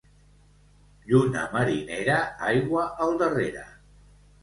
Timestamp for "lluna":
1.11-1.45